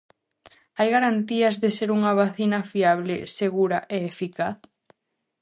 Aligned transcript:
Hai 0.77 0.89
garantías 0.95 1.55
de 1.63 1.69
ser 1.77 1.89
unha 1.97 2.11
vacina 2.21 2.59
fiable, 2.71 3.15
segura 3.37 3.79
e 3.95 3.97
eficaz? 4.11 4.57